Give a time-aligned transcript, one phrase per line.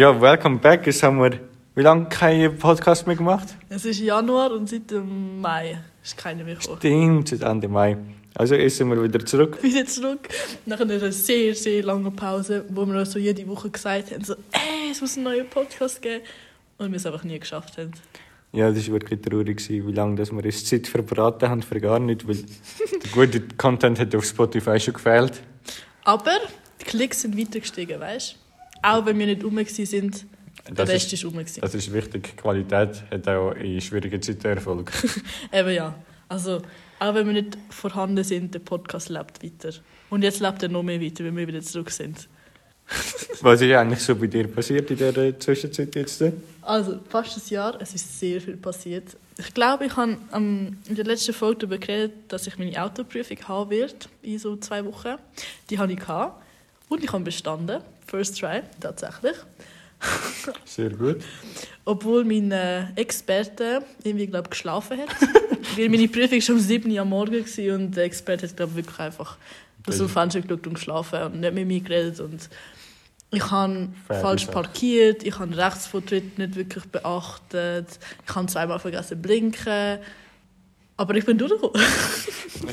[0.00, 0.86] Ja, welcome back.
[0.86, 1.38] Jetzt haben wir
[1.74, 3.48] wie lange keinen Podcast mehr gemacht?
[3.68, 6.78] Es ist Januar und seit dem Mai ist keiner mehr gekommen.
[6.78, 7.98] Stimmt, seit Ende Mai.
[8.34, 9.58] Also jetzt sind wir wieder zurück.
[9.62, 10.26] Wieder zurück
[10.64, 14.36] nach einer sehr, sehr langen Pause, wo wir uns so jede Woche gesagt haben, so,
[14.52, 16.24] ey, es muss einen neuen Podcast geben.
[16.78, 17.90] Und wir es einfach nie geschafft haben.
[18.52, 21.98] Ja, das war wirklich traurig, wie lange dass wir uns Zeit verbraten haben für gar
[21.98, 25.42] nicht, weil der gute Content hat auf Spotify schon gefehlt.
[26.04, 26.38] Aber
[26.80, 28.39] die Klicks sind weiter gestiegen, weißt du?
[28.82, 30.26] Auch wenn wir nicht rum sind,
[30.66, 31.32] der Das Rest ist, ist rum.
[31.32, 31.60] gewesen.
[31.60, 32.36] das ist wichtig.
[32.36, 34.92] Qualität hat auch in schwierigen Zeiten Erfolg.
[35.52, 35.94] Eben ja.
[36.28, 36.62] Also,
[36.98, 39.74] auch wenn wir nicht vorhanden sind, der Podcast lebt weiter.
[40.10, 42.28] Und jetzt lebt er noch mehr weiter, wenn wir wieder zurück sind.
[43.40, 46.22] Was ist eigentlich so bei dir passiert in der Zwischenzeit jetzt?
[46.62, 49.16] Also, fast ein Jahr, es ist sehr viel passiert.
[49.38, 53.38] Ich glaube, ich habe ähm, in der letzten Folge darüber geredet, dass ich meine Autoprüfung
[53.48, 55.16] haben werde, in so zwei Wochen.
[55.70, 56.42] Die habe ich gehabt.
[56.90, 57.80] Und ich habe bestanden.
[58.06, 59.36] First try, tatsächlich.
[60.64, 61.18] Sehr gut.
[61.84, 65.08] Obwohl mein äh, Experte irgendwie, glaube ich, geschlafen hat.
[65.76, 68.72] Weil meine Prüfung schon um 7 Uhr am Morgen war und der Experte hat, glaube
[68.72, 69.36] ich, wirklich einfach
[69.86, 72.18] aus dem Fenster geschaut und geschlafen und nicht mit mir geredet.
[72.20, 72.48] Und
[73.30, 79.16] ich habe falsch parkiert, ich habe Rechtsvortritt nicht wirklich beachtet, ich habe zweimal vergessen zu
[79.16, 79.98] blinken.
[81.00, 81.80] Aber ich bin durchgekommen.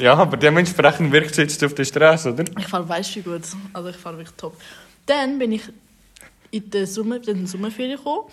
[0.01, 2.43] Ja, aber dementsprechend wirkt es jetzt auf der Straße, oder?
[2.59, 3.41] Ich fahre weißt du gut.
[3.71, 4.53] Also ich fahre wirklich top.
[5.05, 5.61] Dann bin ich
[6.51, 8.25] in der Sommer, in den Sommerferien gekommen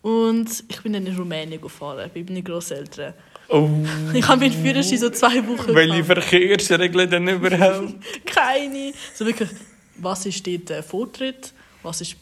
[0.00, 3.12] und ich bin dann in Rumänien gefahren, bei meinen Großeltern.
[3.50, 3.68] Oh,
[4.14, 6.24] Ich habe meinen Führerschein so zwei Wochen welche gehabt.
[6.24, 7.94] Verkehrsregeln denn überhaupt?
[8.24, 8.92] Keine.
[9.14, 9.50] So wirklich,
[9.98, 11.52] was ist dort der Vortritt?
[11.82, 12.16] Was ist,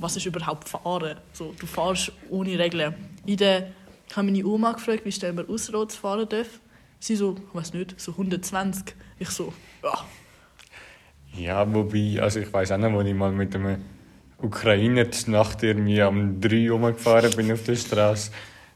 [0.00, 1.18] was ist überhaupt Fahren?
[1.34, 2.94] So, du fährst ohne Regeln.
[3.26, 3.68] In der,
[4.12, 6.60] ich habe meine Oma gefragt, wie schnell man Ausrots fahren darf.
[7.00, 8.94] Sie so, ich weiß nicht, so 120.
[9.18, 10.04] Ich so, ja.
[11.34, 13.82] Ja, wobei, also ich weiß auch noch, wo ich mal mit einem
[14.36, 18.32] Ukrainer nach irgendwie am 3 rumgefahren bin auf der Straße.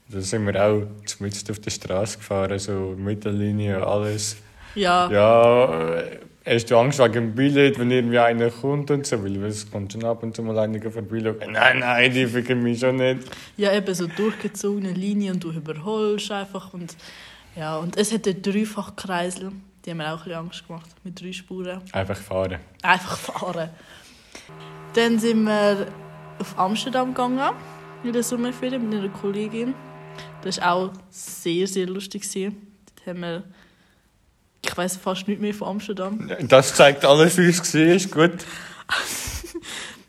[0.09, 4.37] Da sind wir auch zumindest auf der Straße gefahren, so Mittellinie, alles.
[4.73, 6.01] Ja, Ja,
[6.47, 9.23] hast du Angst wegen dem Billett, wenn irgendwie einer kommt und so?
[9.23, 11.51] Weil es kommt schon ab und zu mal einer vorbeilaufen.
[11.51, 13.29] Nein, nein, die ficken mich schon nicht.
[13.57, 16.73] Ja, eben so durchgezogene Linien und du überholst einfach.
[16.73, 16.95] Und,
[17.55, 19.51] ja, und es hat einen Dreifachkreisel.
[19.85, 21.81] Die haben mir auch ein bisschen Angst gemacht, mit drei Spuren.
[21.91, 22.59] Einfach fahren.
[22.81, 23.69] Einfach fahren.
[24.93, 25.87] Dann sind wir
[26.39, 27.55] auf Amsterdam gegangen,
[28.03, 29.73] in der Sommerferien mit einer Kollegin.
[30.41, 32.23] Das war auch sehr, sehr lustig.
[32.33, 32.53] Dort
[33.07, 33.43] haben wir,
[34.77, 36.29] ich weiß fast nicht mehr von Amsterdam.
[36.49, 37.81] Das zeigt alles, wie es war.
[37.81, 38.31] Ist gut.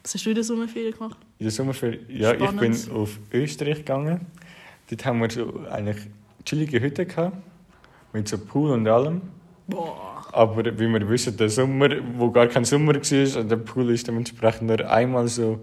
[0.03, 1.17] Was hast du in der Sommerferien gemacht?
[1.39, 2.91] In der Sommerferien, ja, ich bin Spannend.
[2.91, 4.27] auf Österreich gegangen.
[4.91, 5.97] Dort haben wir so eigentlich
[6.45, 7.39] chillige Hütte gehabt.
[8.13, 9.23] Mit so Pool und allem.
[9.69, 10.27] Boah.
[10.33, 14.07] Aber wie wir wissen, der Sommer, wo gar kein Sommer war, und der Pool ist
[14.07, 15.61] dementsprechend nur einmal so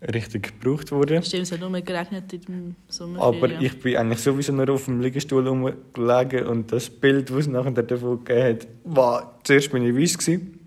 [0.00, 1.22] richtig gebraucht worden.
[1.22, 3.56] Stimmt, es hat nur geregnet in dem Sommerferien.
[3.56, 7.46] Aber ich bin eigentlich sowieso nur auf dem Liegestuhl rumgelegen und das Bild, das es
[7.48, 10.60] nachher davon gegeben hat, war zuerst bin ich gewesen,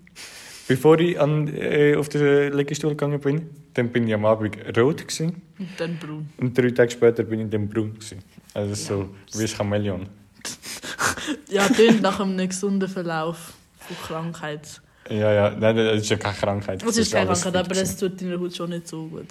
[0.68, 3.50] bevor ich an, äh, auf den Liegestuhl gegangen bin.
[3.74, 5.40] Dann bin ich am Abend rot gewesen.
[5.58, 6.28] Und dann braun.
[6.36, 8.18] und drei Tage später bin ich dann braun gewesen.
[8.52, 10.08] Also so wie ein Chamäleon.
[11.48, 14.80] Ja, tönt nach einem gesunden Verlauf von Krankheit.
[15.08, 16.82] Ja, ja, nein, das ist ja keine Krankheit.
[16.82, 19.26] Es ist keine Krankheit, aber es tut deiner Haut schon nicht so gut.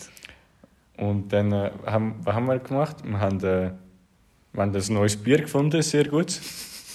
[0.97, 2.97] Und dann, äh, haben, was haben wir gemacht?
[3.03, 3.71] Wir haben, äh,
[4.53, 6.39] wir haben ein neues Bier gefunden, sehr gut.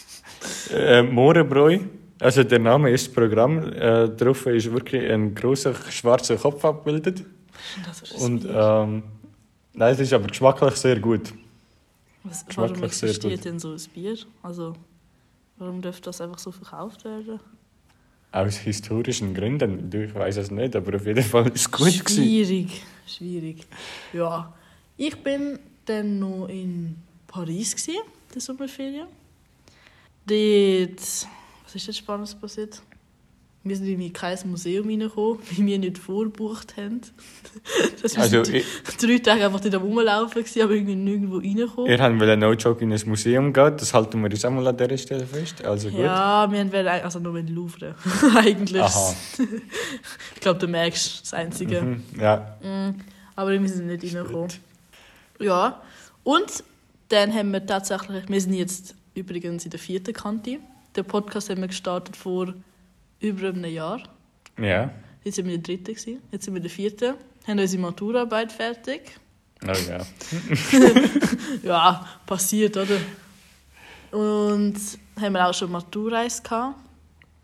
[0.73, 1.81] äh, Mohrenbräu.
[2.19, 3.73] Also der Name ist das Programm.
[3.73, 7.25] Äh, drauf ist wirklich ein großer schwarzer Kopf abgebildet.
[7.85, 9.03] Das ist Und ähm,
[9.75, 11.33] nein, es ist aber geschmacklich sehr gut.
[12.25, 14.17] Was, warum existiert denn so ein Bier?
[14.43, 14.75] Also,
[15.59, 17.41] warum dürfte das einfach so verkauft werden?
[18.33, 19.89] Aus historischen Gründen.
[19.91, 22.07] Du, Ich weiß es nicht, aber auf jeden Fall ist es gut gewesen.
[22.23, 23.67] schwierig, schwierig.
[24.13, 24.53] Ja,
[24.97, 27.99] ich bin dann noch in Paris gsi,
[28.35, 29.07] der Sommerferien.
[30.27, 31.01] Dort,
[31.65, 32.83] was ist jetzt Spannendes passiert?
[33.69, 37.01] Wir sind in kein Museum reingekommen, weil wir nicht vorgebucht haben.
[38.03, 38.65] Das wir Also, ich-
[39.01, 41.91] drei Tage einfach am Rumlaufen, gewesen, aber irgendwie nirgendwo reingekommen.
[41.91, 44.67] Ihr habt wollen no joke in ein Museum gehen, das halten wir uns auch mal
[44.67, 45.65] an dieser Stelle fest.
[45.65, 46.01] Also gut.
[46.01, 47.95] Ja, wir eigentlich- also nur in Louvre.
[48.37, 48.83] Eigentlich.
[48.83, 49.15] Aha.
[50.35, 51.83] Ich glaube, du merkst das Einzige.
[51.83, 52.03] Mhm.
[52.21, 52.95] Ja, Mm,
[53.35, 54.51] aber wir sind nicht reingekommen.
[55.41, 55.83] Ja.
[56.23, 56.63] Und
[57.09, 60.59] dann haben wir tatsächlich, wir sind jetzt übrigens in der vierten Kante.
[60.95, 62.53] Den Podcast haben wir gestartet vor
[63.21, 64.03] über einem Jahr.
[64.59, 64.91] ja.
[65.25, 66.23] Jetzt sind wir der dritten, gewesen.
[66.31, 67.15] jetzt sind wir der vierten.
[67.49, 69.01] Haben unsere Maturarbeit fertig.
[69.65, 70.07] Oh ja.
[71.65, 72.97] Ja, passiert, oder?
[74.13, 74.77] Und
[75.21, 76.77] haben wir auch schon Maturreis gehabt.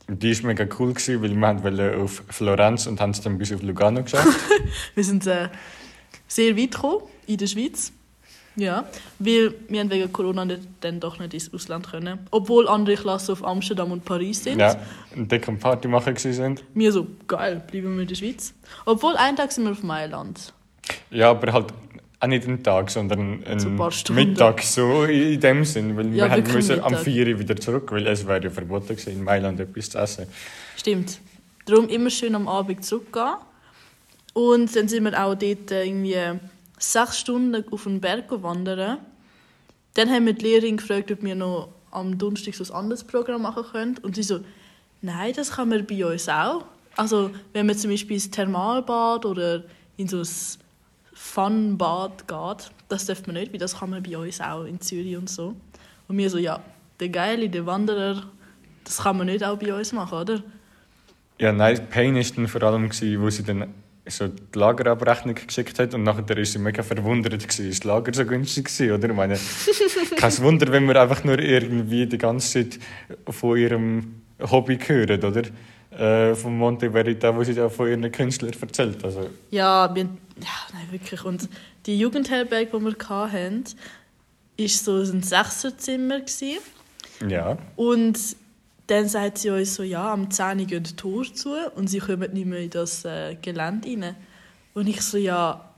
[0.09, 3.53] Die war mega cool, gewesen, weil wir wollen auf Florenz und haben es dann bis
[3.53, 4.39] auf Lugano geschafft.
[4.95, 5.49] Wir sind äh,
[6.27, 7.93] sehr weit gekommen in der Schweiz.
[8.55, 8.85] Ja,
[9.19, 12.19] weil wir haben wegen Corona nicht, dann doch nicht ins Ausland können.
[12.31, 14.61] Obwohl andere Klassen auf Amsterdam und Paris sind.
[14.61, 14.77] Ja,
[15.17, 16.63] und dort Party machen sind.
[16.75, 18.53] Wir so, geil, bleiben wir in der Schweiz.
[18.85, 20.53] Obwohl, einen Tag sind wir auf Mailand.
[21.11, 21.73] Ja, aber halt
[22.21, 24.29] auch nicht einen Tag, sondern So ein einen Stunden.
[24.31, 25.97] Mittag, so in dem Sinn.
[25.97, 27.05] Weil Ja, wir hätten müssen am Mittag.
[27.05, 30.27] 4 Uhr wieder zurück, weil es wäre ja verboten gewesen, in Mailand etwas zu essen.
[30.77, 31.19] Stimmt.
[31.67, 33.35] Darum immer schön am Abend zurückgehen.
[34.35, 36.17] Und dann sind wir auch dort irgendwie
[36.83, 38.99] sechs Stunden auf den Berg wandern.
[39.95, 43.43] Dann haben wir die Lehrerin gefragt, ob wir noch am Donnerstag so ein anderes Programm
[43.43, 43.99] machen können.
[43.99, 44.41] Und sie so,
[45.01, 46.65] nein, das kann man bei uns auch.
[46.97, 49.65] Also wenn man zum Beispiel ins Thermalbad oder
[49.97, 50.29] in so ein
[51.15, 55.17] Funbad geht, das darf man nicht, weil das kann man bei uns auch in Zürich
[55.17, 55.55] und so.
[56.09, 56.61] Und wir so, ja,
[57.01, 58.25] der Geile, der Wanderer,
[58.85, 60.43] das kann man nicht auch bei uns machen, oder?
[61.39, 63.73] Ja, nein, Pain war dann vor allem, wo sie dann
[64.07, 68.13] so die Lagerabrechnung geschickt hat und nachher war sie mega verwundert, gewesen, ist das Lager
[68.13, 69.09] so günstig gewesen, oder?
[69.09, 69.39] Ich meine,
[70.17, 72.81] kein Wunder, wenn wir einfach nur irgendwie die ganze Zeit
[73.29, 75.43] von ihrem Hobby hören, oder?
[75.99, 79.05] Äh, von Monte Verita, wo sie da von ihren Künstlern erzählt.
[79.05, 81.23] Also, Ja, wir, ja nein, wirklich.
[81.25, 81.49] Und
[81.85, 83.65] die Jugendherberge, die wir hatten,
[84.59, 86.23] war so ein Sechserzimmer.
[87.29, 87.59] ja.
[87.77, 88.19] Und
[88.87, 91.99] dann sagt sie uns so, ja, am 10 Uhr gehen die Tür zu und sie
[91.99, 94.17] kommen nicht mehr in das äh, Gelände rein.
[94.75, 95.73] Und ich so, ja,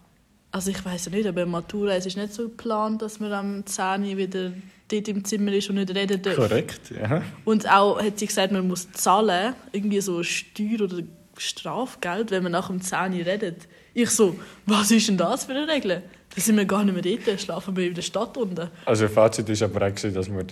[0.50, 3.66] also ich weiß ja nicht, aber Matura, es ist nicht so geplant, dass man am
[3.66, 4.52] 10 Uhr wieder
[4.88, 6.36] dort im Zimmer ist und nicht reden darf.
[6.36, 7.22] Korrekt, ja.
[7.44, 10.98] Und auch hat sie gesagt, man muss zahlen, irgendwie so Steuer oder
[11.36, 13.68] Strafgeld, wenn man nach dem 10 Uhr redet.
[13.94, 14.36] Ich so,
[14.66, 16.02] was ist denn das für eine Regel?
[16.34, 18.68] Da sind wir gar nicht mehr dort, schlafen wir in der Stadt unten.
[18.84, 20.46] Also Fazit war aber auch, dass wir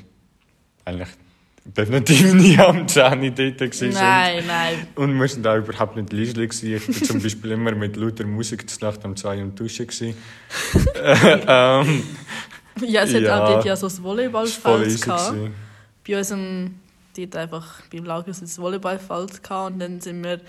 [0.84, 1.08] eigentlich
[1.64, 3.90] definitiv nie am 10 Uhr dort waren.
[3.90, 4.86] Nein, nein.
[4.96, 6.32] Und wir waren auch überhaupt nicht leise.
[6.34, 6.74] gewesen.
[6.74, 9.86] Ich war zum Beispiel immer mit lauter Musik zur Nacht um 2 Uhr im Duschen.
[9.86, 10.14] gewesen.
[11.02, 12.02] äh, ähm,
[12.86, 13.42] Ja, es hat Ja.
[13.44, 15.30] auch dort ja so ein Volleyballfeld gehabt.
[15.32, 15.54] gewesen.
[16.06, 16.34] Bei uns
[17.16, 20.40] dort einfach beim Lager so ein Volleyballfeld gehabt und dann sind wir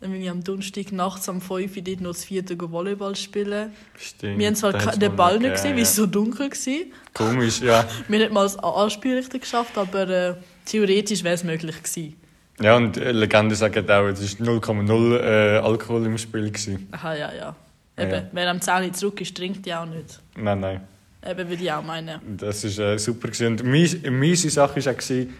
[0.00, 3.72] dann am Donnerstag nachts um 5 Uhr dort noch das vierte Volleyball spielen.
[3.98, 4.38] Stimmt.
[4.38, 6.74] Wir haben zwar den Ball nicht gesehen, weil es so dunkel war.
[7.12, 7.84] Komisch, ja.
[8.08, 10.34] Wir haben nicht mal das Anspiel richtig geschafft, aber äh,
[10.70, 12.16] theoretisch wäre es möglich gewesen.
[12.60, 16.50] Ja, und äh, Legenden sagen auch, es war 0,0 äh, Alkohol im Spiel.
[16.50, 16.88] Gewesen.
[16.92, 17.56] Aha, ja, ja.
[17.96, 18.22] Eben, Ja.
[18.32, 20.20] wer am 10 Uhr zurück ist, trinkt ja auch nicht.
[20.36, 20.80] Nein, nein.
[21.26, 22.20] Eben, würde ich auch meinen.
[22.36, 23.28] Das war äh, super.
[23.28, 23.46] Gewesen.
[23.46, 25.34] Und mies- eine miese Sache war auch, gewesen,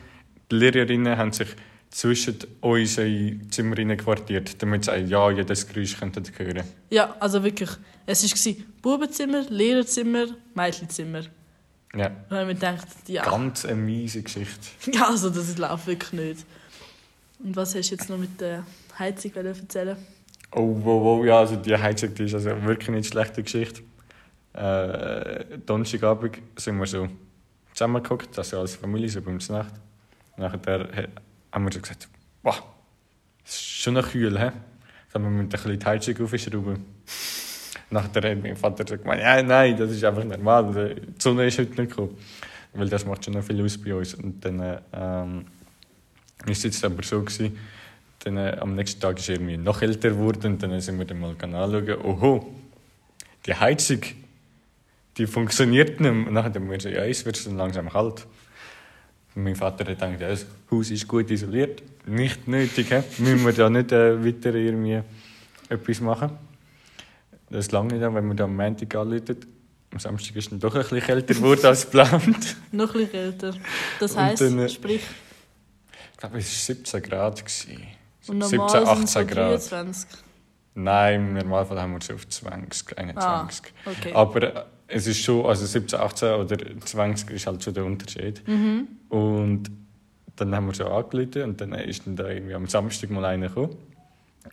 [0.51, 1.49] die Lehrerinnen haben sich
[1.91, 7.71] zwischen unsere Zimmer rein quartiert, damit sie ja jedes Geräusch könnten hören Ja, also wirklich.
[8.07, 11.23] Es war Bubenzimmer, Lehrerzimmer, Mädchenzimmer.
[11.95, 14.69] Ja, Und habe mir gedacht, ja, ganz eine miese Geschichte.
[14.93, 16.47] ja also das läuft wirklich nicht.
[17.43, 18.65] Und was hast du jetzt noch mit der
[18.99, 19.97] Heizung erzählen?
[20.53, 23.83] Oh, wow, wow, ja, also die Heizung die ist also wirklich nicht schlechte Geschichte.
[24.53, 27.09] Äh, Donnerstagabend sind wir so
[27.73, 29.75] zusammengeguckt, also als Familie, so beim Nacht.
[30.37, 31.09] Nachher he-
[31.53, 32.09] haben wir so gesagt,
[32.43, 32.63] wow,
[33.45, 34.51] es ist schon noch kühl, hä?
[35.13, 36.85] Dann müssen wir ein bisschen die Heizung aufschrauben.
[37.91, 41.81] Nachher hat mein Vater gemeint, ja, nein, das ist einfach normal, die Sonne ist heute
[41.81, 42.17] nicht gekommen.
[42.73, 44.15] Weil das macht schon noch viel aus bei uns.
[44.15, 45.45] Und dann äh, ähm,
[46.47, 47.59] ist es aber so gewesen,
[48.21, 51.07] dann, äh, am nächsten Tag ist er irgendwie noch älter geworden und dann sind wir
[51.07, 52.55] dann mal anschauen, oho,
[53.47, 54.01] die Heizung,
[55.17, 56.29] die funktioniert nicht mehr.
[56.29, 58.27] Und dann haben wir so, ja, es wird dann langsam kalt.
[59.35, 63.23] Und mein Vater hat gedacht, ja, das Haus ist gut isoliert, nicht nötig, he?
[63.23, 65.01] müssen wir da nicht äh, weiter irgendwie
[65.69, 66.31] etwas machen.
[67.51, 69.37] Das lange nicht, wenn wir da am Montag anrufen.
[69.93, 72.57] Am Samstag ist dann doch ein bisschen kälter geworden als geplant.
[72.73, 73.55] Noch ein bisschen älter.
[73.99, 75.03] Das heisst, dann, äh, sprich,
[76.13, 77.45] Ich glaube, es war 17 Grad.
[77.45, 77.83] gewesen.
[78.29, 79.71] und 17, normal sind 18 es so Grad.
[79.71, 80.09] 23.
[80.77, 83.73] Nein, im Normalfall haben wir es auf 20, 21.
[83.85, 84.13] Ah, okay.
[84.15, 88.47] Aber äh, es ist schon, also 17, 18 oder 20 ist halt schon der Unterschied.
[88.47, 88.87] Mhm.
[89.09, 89.71] Und
[90.37, 93.49] dann haben wir so angerufen und dann ist dann da irgendwie am Samstag mal einer
[93.49, 93.77] gekommen.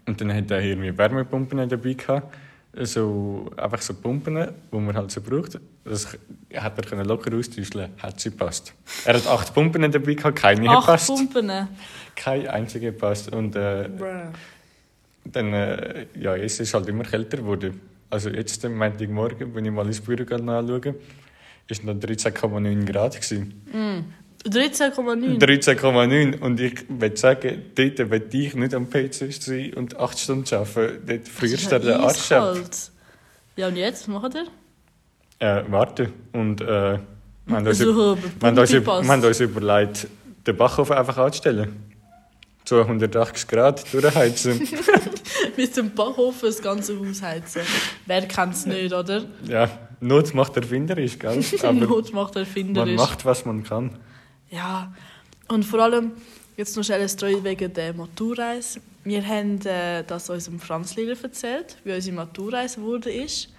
[0.07, 2.35] Und dann hat er irgendwie Wärmepumpen dabei gehabt.
[2.83, 4.35] So, einfach so Pumpen,
[4.71, 5.59] die man halt so braucht.
[5.83, 6.07] Das
[6.55, 8.73] hat er können locker austauschen hat sie gepasst.
[9.05, 11.07] Er hat acht Pumpen dabei gehabt, keine Acht gepasst.
[11.07, 11.67] Pumpen.
[12.15, 13.31] Keine einzige gepasst.
[13.33, 13.89] Und äh,
[15.25, 17.79] dann, äh, ja, es ist halt immer kälter geworden.
[18.09, 20.95] Also jetzt, am Montagmorgen, wenn ich mal ins Büro gehe, nachschaue,
[21.67, 23.15] ist noch 13,9 Grad.
[23.15, 24.13] Gewesen.
[24.49, 25.39] 13,9.
[25.39, 30.55] 13,9 und ich würde sagen, dort will ich nicht am PC sein und 8 Stunden
[30.55, 30.99] arbeiten.
[31.05, 32.57] Dort du ja den Arsch ab.
[33.55, 34.07] Ja, und jetzt?
[34.07, 34.45] Was macht ihr?
[35.39, 36.11] Äh, warte.
[36.33, 40.07] Und äh, wir haben uns, Also, wir uns, wir haben uns überlegt,
[40.45, 41.75] den Backofen einfach anzustellen.
[42.65, 44.67] 280 Grad durchheizen.
[45.55, 47.61] Bis zum Backofen das ganze Haus heizen.
[48.05, 49.23] Wer kennt es nicht, oder?
[49.47, 51.43] ja, Not macht erfinderisch, gell?
[51.63, 52.95] Aber Not macht man erfinderisch.
[52.95, 53.97] macht, was man kann.
[54.49, 54.93] Ja,
[55.47, 56.13] und vor allem,
[56.55, 58.81] jetzt noch schnell eine Story wegen der Maturreise.
[59.03, 63.49] Wir haben äh, das unserem Franz Liller erzählt, wie unsere Maturreise wurde ist.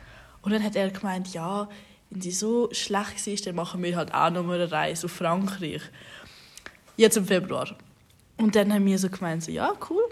[0.42, 1.68] Und dann hat er gemeint, ja,
[2.10, 5.12] wenn sie so schlecht war, dann machen wir halt auch noch mal eine Reise auf
[5.12, 5.82] Frankreich.
[6.96, 7.76] Jetzt im Februar.
[8.36, 10.02] Und dann haben wir so gemeint, so, ja, cool,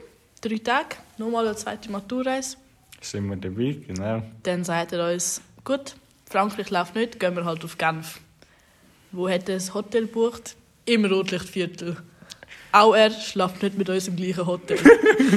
[0.40, 2.56] drei Tage, nochmal eine zweite Maturreise.
[3.00, 4.22] Sind wir dabei, genau.
[4.42, 5.96] Dann sagt er uns, gut,
[6.28, 8.20] Frankreich läuft nicht, gehen wir halt auf Genf.
[9.12, 10.56] Wo hat er das Hotel gebucht?
[10.86, 11.96] Im Rotlichtviertel.
[12.72, 14.78] Auch er schläft nicht mit uns im gleichen Hotel.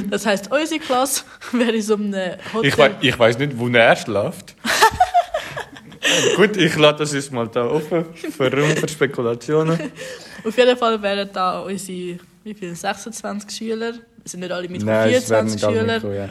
[0.10, 2.14] Das heisst, unsere Klasse wäre in so einem
[2.54, 2.70] Hotel.
[2.70, 4.56] Ich, wei ich weiß nicht, wo er schläft.
[6.36, 9.80] Gut, ich lasse das jetzt mal da offen für Raum für Spekulationen.
[10.46, 13.94] Auf jeden Fall wären da unsere wie viele, 26 Schüler.
[14.24, 16.00] Es sind nicht alle mit Nein, es werden 24 gar nicht Schüler.
[16.00, 16.30] kommen, ja.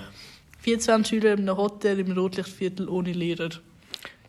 [0.60, 3.50] 24 Schüler in einem Hotel im Rotlichtviertel ohne Lehrer.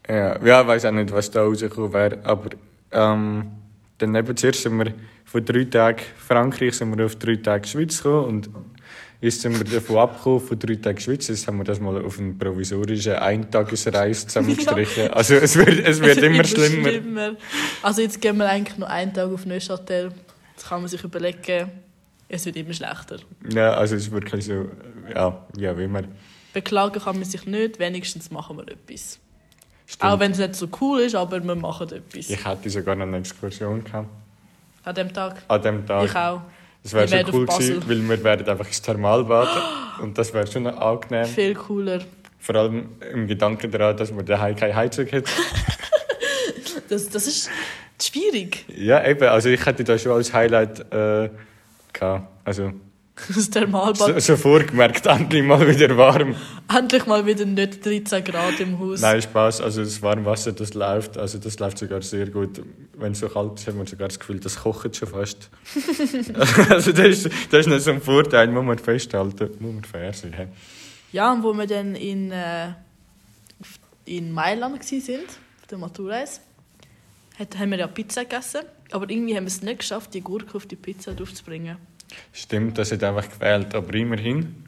[0.08, 2.20] Ja, ja ich weiß auch nicht, was da rausgekommen wäre.
[2.24, 2.50] Aber
[2.92, 3.52] ähm,
[4.00, 4.94] dann eben zuerst sind wir
[5.26, 8.26] von drei Tagen Frankreich sind wir auf drei Tage Schweiz gekommen.
[8.26, 8.50] Und
[9.22, 11.28] jetzt sind wir davon abgekommen, von drei Tagen Schweiz.
[11.28, 15.10] Jetzt haben wir das mal auf eine provisorische Eintagesreise zusammengestrichen.
[15.12, 17.36] Also es wird, es wird Es immer schlimmer.
[17.84, 20.12] Also jetzt gehen wir eigentlich noch einen Tag auf Neuchâtel.
[20.56, 21.70] Jetzt kann man sich überlegen,
[22.28, 23.18] es wird immer schlechter.
[23.54, 24.70] Ja, also es ist wirklich so,
[25.14, 26.04] ja, ja, wie immer.
[26.54, 29.20] Beklagen kann man sich nicht, wenigstens machen wir etwas.
[29.90, 30.04] Stimmt.
[30.04, 32.30] Auch wenn es nicht so cool ist, aber wir machen etwas.
[32.30, 34.08] Ich hätte sogar noch eine Exkursion gehabt.
[34.84, 35.42] An dem Tag.
[35.48, 36.06] An dem Tag.
[36.06, 36.42] Ich auch.
[36.84, 39.50] Das wäre schon cool gewesen, weil wir werden einfach ins Thermalbad
[40.04, 41.26] und das wäre schon angenehm.
[41.26, 42.02] Viel cooler.
[42.38, 45.26] Vor allem im Gedanken daran, dass man daheim keine Heizung hat.
[46.88, 47.52] Das, das ist
[48.02, 48.66] schwierig.
[48.68, 51.30] Ja, eben, also ich hätte das schon als Highlight äh,
[51.94, 52.28] gehabt.
[52.44, 52.72] Also
[53.28, 54.14] Das Thermalbad.
[54.16, 56.36] so, so vorgemerkt, endlich mal wieder warm.
[56.74, 59.02] Endlich mal wieder nicht 13 Grad im Haus.
[59.02, 59.62] Nein, Spaß.
[59.62, 62.62] Also das Warmwasser, das läuft, also das läuft sogar sehr gut.
[62.98, 65.50] Wenn es so kalt ist, hat man sogar das Gefühl, das kocht schon fast.
[66.70, 70.14] also das ist, das ist nicht so ein Vorteil, muss man festhalten, muss man fair
[70.14, 70.50] sein.
[71.12, 72.74] Ja, und wo wir dann in, äh,
[74.06, 76.42] in Mailand waren, auf der Maturreise,
[77.58, 78.62] haben wir ja Pizza gegessen.
[78.92, 81.78] Aber irgendwie haben wir es nicht geschafft, die Gurke auf die Pizza draufzubringen.
[82.34, 84.66] Stimmt, das hat einfach gewählt, aber immerhin.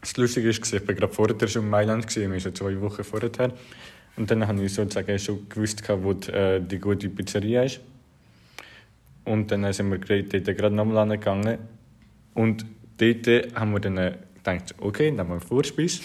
[0.00, 3.52] Das Lustige ist, ich war gerade vorher schon in Mailand, wir sind zwei Wochen vorher.
[4.16, 7.80] Und dann habe ich sozusagen schon gewusst, wo die, äh, die gute Pizzeria ist.
[9.24, 11.58] Und dann sind wir gerade dort gerade nochmal angegangen.
[12.34, 12.64] Und
[12.98, 16.00] dort haben wir dann äh, gedacht, okay, nehmen wir einen Vorspeis.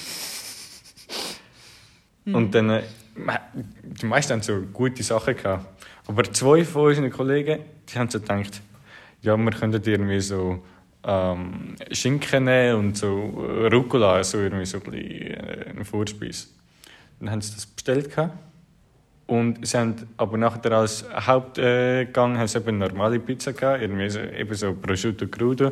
[2.25, 2.83] Und dann, äh,
[3.83, 5.65] die meisten haben so gute Sachen gehabt.
[6.07, 8.61] Aber zwei von unseren Kollegen, die haben so gedacht,
[9.21, 10.63] ja, wir könnten irgendwie so
[11.03, 13.07] ähm, Schinken nehmen und so
[13.47, 16.53] äh, Rucola, so irgendwie so ein äh, einen Vorspeis.
[17.19, 18.37] Dann haben sie das bestellt gehabt.
[19.27, 24.19] Und sie haben aber nachher als Hauptgang haben sie eben normale Pizza gehabt, irgendwie so,
[24.19, 25.71] eben so Prosciutto crudo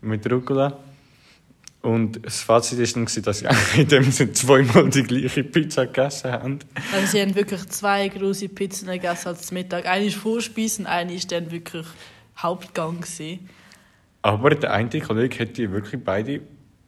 [0.00, 0.78] mit Rucola.
[1.82, 3.46] Und das Fazit war dann, dass sie
[3.80, 6.58] in dem Sinne zweimal die gleiche Pizza gegessen haben.
[6.94, 9.86] Also sie haben wirklich zwei große Pizzen gegessen als Mittag.
[9.86, 11.86] Eine ist Vorspeise und eine ist dann wirklich
[12.38, 13.00] Hauptgang.
[13.00, 13.48] Gewesen.
[14.22, 16.40] Aber der eine Kollege hat die wirklich beide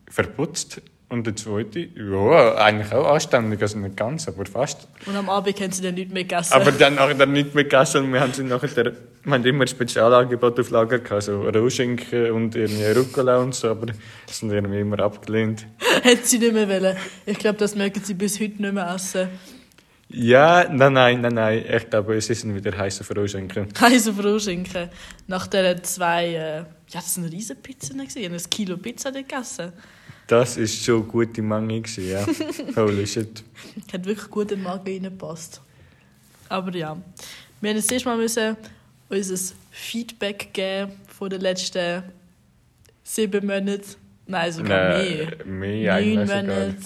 [0.08, 0.80] verputzt.
[1.08, 4.88] Und der zweite, ja, eigentlich auch anständig, also nicht ganz, aber fast.
[5.06, 6.52] Und am Abend haben sie dann nicht mehr gegessen.
[6.52, 8.74] Aber dann nachher nicht mehr gegessen und wir haben, sie nachher,
[9.22, 13.68] wir haben immer ein Spezialangebot auf Lager gehabt, so Rohschinken und irgendwie Rucola und so,
[13.68, 13.86] aber
[14.26, 15.64] das sind irgendwie immer abgelehnt.
[16.02, 16.96] Hätten sie nicht mehr wollen.
[17.24, 19.28] Ich glaube, das mögen sie bis heute nicht mehr essen.
[20.08, 23.68] Ja, nein, nein, nein, nein, ich glaube, es ist wieder heiße Rohschinken.
[23.80, 24.88] Heiße Frohschinken.
[25.26, 28.00] Nach diesen zwei, äh, ja, das waren riesen Pizzen.
[28.00, 29.72] habe ein Kilo Pizza dort gegessen.
[30.28, 32.26] Das ist schon eine gute Menge gewesen, ja.
[32.76, 33.42] Holy shit.
[33.92, 35.60] Hat wirklich gut in den Magen reingepasst.
[36.48, 36.96] Aber ja,
[37.60, 38.56] wir mussten jetzt mal müssen
[39.08, 42.04] unser Feedback geben von den letzten
[43.02, 43.84] sieben Monaten.
[44.26, 45.36] Nein, sogar mehr.
[45.44, 46.46] Nein, mehr eigentlich Neun.
[46.46, 46.76] Monate.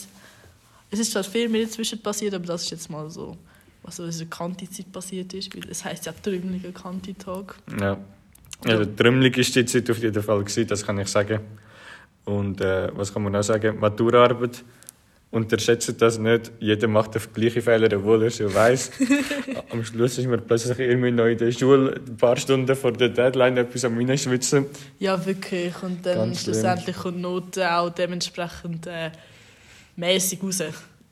[0.91, 3.37] Es ist zwar viel mehr dazwischen passiert, aber das ist jetzt mal so,
[3.83, 5.55] was so in unserer Kanti-Zeit passiert ist.
[5.55, 7.57] Weil es heisst ja trümmeliger Kanti-Tag.
[7.81, 7.99] Ja.
[8.65, 11.41] Also, trümmelig ist die Zeit auf jeden Fall gewesen, das kann ich sagen.
[12.25, 13.79] Und äh, was kann man noch sagen?
[13.79, 14.63] Maturarbeit.
[15.33, 16.51] Unterschätzt das nicht.
[16.59, 18.91] Jeder macht auf gleiche Fehler, obwohl er schon weiss.
[19.71, 23.11] Am Schluss ist man plötzlich irgendwie noch in der Schule, ein paar Stunden vor der
[23.11, 24.67] Deadline etwas am Reinschwitzen.
[24.99, 25.73] Ja, wirklich.
[25.85, 26.55] Und dann Ganz schlimm.
[26.55, 29.13] schlussendlich kommt die Note auch dementsprechend äh,
[30.01, 30.59] mäßig raus.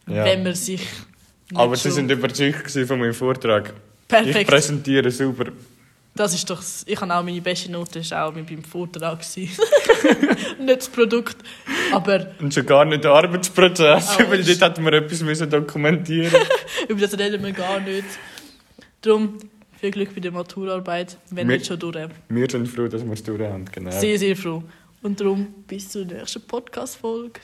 [0.07, 0.25] Ja.
[0.25, 3.73] Wenn man sich nicht Aber sie sind überzeugt von meinem Vortrag.
[4.03, 4.51] Ich perfekt.
[4.51, 5.47] präsentiere super.
[6.15, 9.21] Das ist doch, ich habe auch meine beste Note, war auch mit meinem Vortrag.
[9.37, 9.59] nicht
[10.81, 11.37] das Produkt,
[11.93, 16.33] aber Und schon gar nicht der Arbeitsprozess, Ah, weil dort hätten wir etwas müssen dokumentieren
[16.89, 18.05] über das reden wir gar nicht.
[19.03, 19.39] Darum,
[19.79, 21.97] viel Glück bei der Maturarbeit, wenn Wir- nicht schon durch.
[22.29, 23.67] Wir sind froh, dass wir es durch haben.
[23.71, 23.91] Genau.
[23.93, 24.63] Sehr, sehr froh.
[25.03, 27.39] Und darum bis zur nächsten Podcast-Folge.